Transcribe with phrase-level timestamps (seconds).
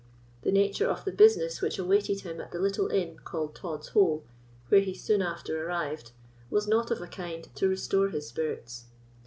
[0.41, 4.25] The nature of the business which awaited him at the little inn, called Tod's Hole,
[4.69, 6.11] where he soon after arrived,
[6.49, 8.85] was not of a kind to restore his spirits.